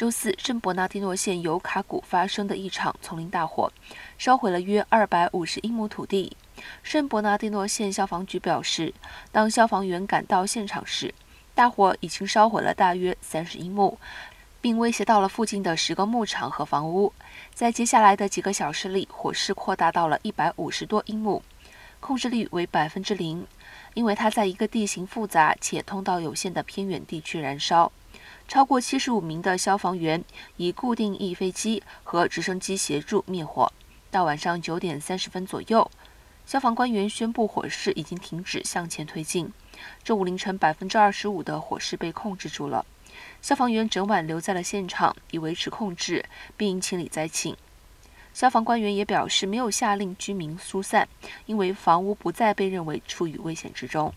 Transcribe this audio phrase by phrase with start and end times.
[0.00, 3.70] 周四，圣伯纳蒂诺县尤卡谷发生的一场丛林大火，
[4.16, 6.34] 烧毁了约二百五十英亩土地。
[6.82, 8.94] 圣伯纳蒂诺县消防局表示，
[9.30, 11.12] 当消防员赶到现场时，
[11.54, 13.98] 大火已经烧毁了大约三十英亩，
[14.62, 17.12] 并威胁到了附近的十个牧场和房屋。
[17.52, 21.42] 在接下来的几个小时里，火势扩大到了一百五十多英亩，
[22.00, 23.46] 控制率为百分之零，
[23.92, 27.92] 因为它在一个地形复杂且通道有限的偏远地区燃烧。
[28.50, 30.24] 超过七十五名的消防员
[30.56, 33.72] 以固定翼飞机和直升机协助灭火。
[34.10, 35.88] 到晚上九点三十分左右，
[36.44, 39.52] 消防官员宣布火势已经停止向前推进。
[40.02, 42.84] 周五凌晨，百分之二十五的火势被控制住了。
[43.40, 46.24] 消防员整晚留在了现场，以维持控制
[46.56, 47.56] 并清理灾情。
[48.34, 51.08] 消防官员也表示，没有下令居民疏散，
[51.46, 54.12] 因为房屋不再被认为处于危险之中。